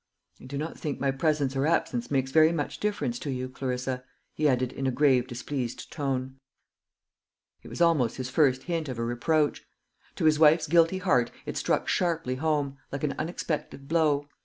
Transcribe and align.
"I 0.41 0.45
do 0.45 0.57
not 0.57 0.79
think 0.79 0.99
my 0.99 1.11
presence 1.11 1.55
or 1.55 1.67
absence 1.67 2.09
makes 2.09 2.31
very 2.31 2.51
much 2.51 2.79
difference 2.79 3.19
to 3.19 3.29
you, 3.29 3.47
Clarissa," 3.47 4.03
he 4.33 4.49
added, 4.49 4.73
in 4.73 4.87
a 4.87 4.91
grave 4.91 5.27
displeased 5.27 5.91
tone. 5.91 6.39
It 7.61 7.67
was 7.67 7.81
almost 7.81 8.17
his 8.17 8.27
first 8.27 8.63
hint 8.63 8.89
of 8.89 8.97
a 8.97 9.03
reproach. 9.05 9.63
To 10.15 10.25
his 10.25 10.39
wife's 10.39 10.65
guilty 10.65 10.97
heart 10.97 11.29
it 11.45 11.55
struck 11.55 11.87
sharply 11.87 12.33
home, 12.37 12.79
like 12.91 13.03
an 13.03 13.13
unexpected 13.19 13.87
blow. 13.87 14.27